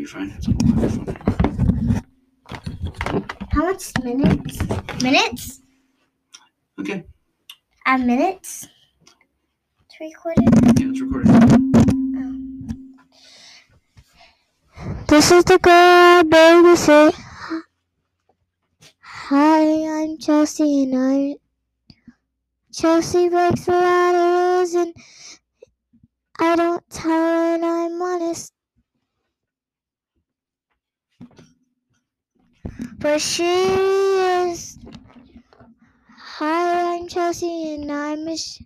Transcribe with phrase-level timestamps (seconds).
[0.00, 0.30] you're fine.
[0.30, 1.14] It's on the microphone.
[3.52, 5.02] How much minutes?
[5.02, 5.60] Minutes?
[6.78, 7.04] Okay.
[7.84, 8.66] I have minutes.
[9.84, 10.48] It's recorded.
[10.80, 11.30] Yeah, it's recorded.
[12.16, 12.32] Oh.
[15.06, 16.76] This is the girl, baby.
[16.76, 17.12] Say
[19.02, 20.00] hi.
[20.00, 21.36] I'm Chelsea, and I
[22.72, 24.94] Chelsea breaks a lot of rules, and
[26.38, 28.54] I don't tell her, and I'm honest.
[33.00, 34.78] But she is.
[36.38, 38.62] Hi, I'm Chelsea, and I'm Mich-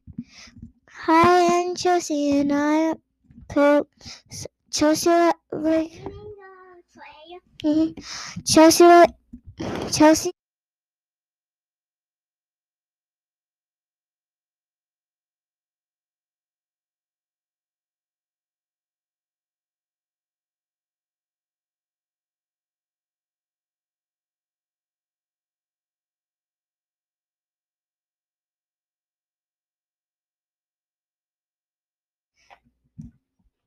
[0.91, 2.95] Hi, I'm Chelsea, and I
[3.49, 3.89] poop.
[4.73, 5.11] Chelsea,
[5.53, 5.93] like.
[7.65, 7.95] Mhm.
[8.47, 8.85] Chelsea,
[9.93, 10.34] Chelsea.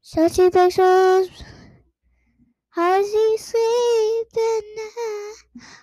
[0.10, 1.28] Chelsea breaks rules.
[2.70, 5.36] How does he sleep at night?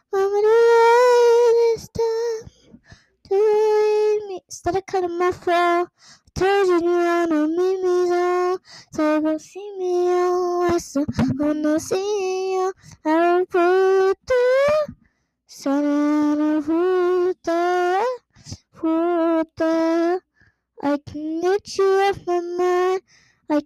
[0.08, 2.80] When the world is done
[3.28, 4.40] to leave me.
[4.48, 5.86] Instead of cutting my fro,
[6.34, 8.58] told you you wanna meet me so.
[8.94, 10.96] So go see me on West.
[11.34, 12.72] Wanna see you.
[13.04, 14.94] I will put the
[15.46, 18.06] sun out of the
[18.72, 19.73] Puta.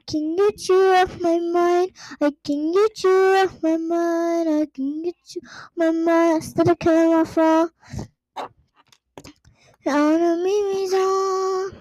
[0.09, 1.93] Can get you off my mind.
[2.21, 3.11] I can get you
[3.45, 4.49] off my mind.
[4.49, 6.37] I can get you off my mind.
[6.37, 7.69] Instead of killing my fall.
[9.87, 11.73] I wanna meet me song.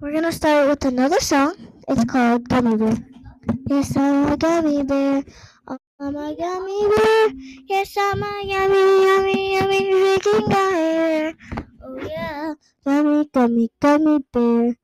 [0.00, 1.54] We're gonna start with another song.
[1.88, 2.98] It's called Gummy Bear.
[3.68, 5.22] Yes, I'm a gummy bear.
[5.68, 7.32] I'm a gummy bear.
[7.68, 11.34] Yes, I'm a yummy, yummy, yummy, gummy bear.
[11.84, 12.54] Oh yeah,
[12.84, 14.81] gummy, gummy, gummy bear.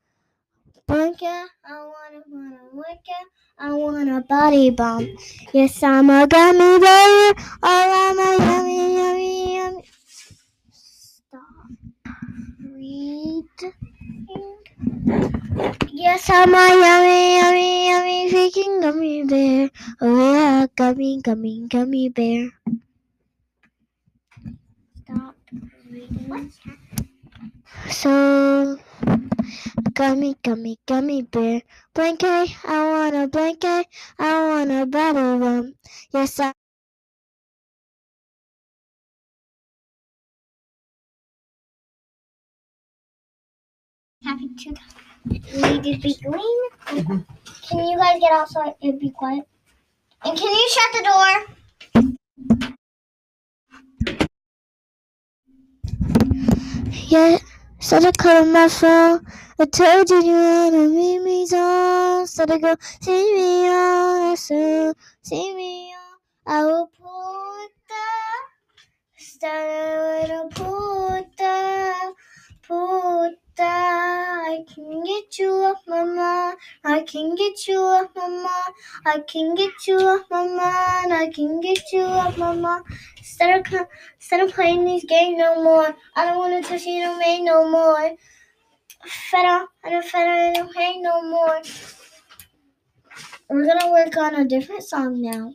[0.89, 3.27] Blanket, I wanna, wanna wicket.
[3.59, 5.07] I want a body bomb.
[5.53, 7.35] Yes, I'm a gummy bear.
[7.63, 9.85] Oh, I'm a yummy, yummy, yummy.
[10.73, 11.69] Stop.
[12.73, 13.45] Read.
[15.93, 19.71] Yes, I'm a yummy, yummy, yummy freaking gummy bear.
[20.01, 22.49] Oh yeah, gummy, gummy, gummy bear.
[25.05, 25.37] Stop
[25.91, 26.51] reading.
[27.91, 28.79] So,
[29.99, 31.61] gummy, gummy, gummy bear.
[31.93, 33.89] Blanket, I want a blanket.
[34.17, 35.75] I want a bottle room.
[36.13, 36.53] Yes, I.
[44.23, 44.71] Happy to
[45.27, 46.61] need to be green.
[47.69, 49.49] Can you guys get outside and be quiet?
[50.25, 51.57] And can you shut the door?
[57.09, 57.39] Yeah,
[57.81, 59.25] said I cut my phone.
[59.59, 62.25] I told you you wanna meet me so.
[62.27, 64.95] Said I go see me on soon.
[65.23, 66.55] See me on.
[66.55, 68.09] I will put the
[69.17, 72.15] started with a put the
[72.67, 73.89] put the.
[74.49, 76.57] I can get you off my mind.
[76.85, 78.75] I can get you off my mind.
[79.05, 81.13] I can get you off my mind.
[81.13, 82.85] I can get you off my mind.
[83.29, 85.95] Instead of, instead of playing these games no more.
[86.17, 88.17] I don't want to touch you no man no more.
[89.07, 91.61] Fed up, I don't fed up, I don't hang no more.
[93.51, 95.53] We're gonna work on a different song now.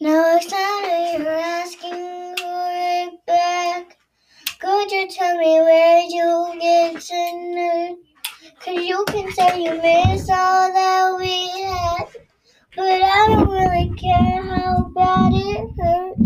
[0.00, 3.98] Now it's time you're asking for it back.
[4.60, 7.96] Could you tell me where you get to know?
[8.60, 12.07] Cause you can say you miss all that we had.
[12.78, 16.16] But I don't really care how bad it hurt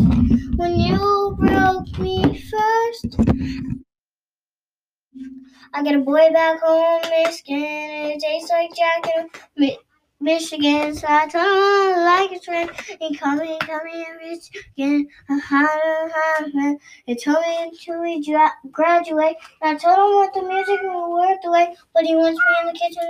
[0.57, 3.17] when you broke me first.
[5.75, 9.05] I got a boy back home, his skin, it tastes like Jack
[9.57, 9.79] Mi-
[10.23, 10.95] Michigan.
[10.95, 12.71] So I I like his friend.
[13.01, 15.09] He called me, called me in Michigan.
[15.29, 16.79] I had a man.
[17.07, 18.23] He told me until we
[18.71, 19.37] graduate.
[19.63, 22.67] I told him what the music was work the way, but he wants me in
[22.69, 23.03] the kitchen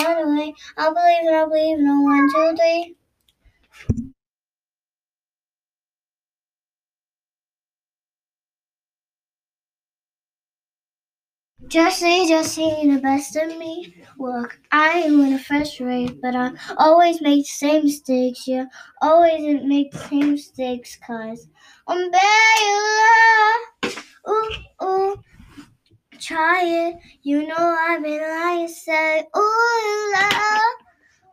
[0.00, 0.54] to the way.
[0.76, 2.96] I believe and I believe no one, two, three.
[11.70, 13.94] Jesse, Jesse, the best of me.
[14.18, 18.48] Look, I am in a first rate, but I always make the same mistakes.
[18.48, 18.64] Yeah,
[19.00, 21.46] always make the same mistakes, cause
[21.86, 23.60] I'm bad.
[24.28, 24.50] Ooh,
[24.82, 25.22] ooh.
[26.20, 26.96] try it.
[27.22, 30.49] You know I've been lying, say, ooh, love.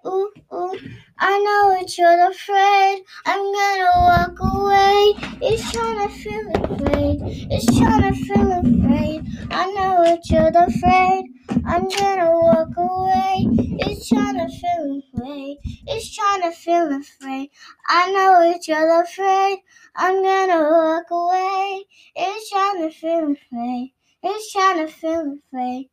[0.05, 0.79] Ooh, ooh,
[1.19, 3.03] I know that you're afraid.
[3.25, 5.13] I'm gonna walk away.
[5.41, 7.17] It's trying to feel afraid.
[7.51, 9.21] It's trying to feel afraid.
[9.51, 11.25] I know that you're afraid.
[11.65, 13.47] I'm gonna walk away.
[13.85, 15.57] It's trying to feel afraid.
[15.87, 17.49] It's trying to feel afraid.
[17.87, 19.59] I know that you're afraid.
[19.95, 21.85] I'm gonna walk away.
[22.15, 23.93] It's trying to feel afraid.
[24.23, 25.89] It's trying to feel afraid.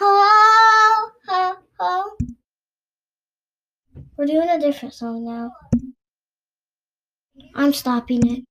[0.00, 2.27] Oh, oh, oh.
[4.28, 5.50] Doing a different song now.
[7.54, 8.47] I'm stopping it.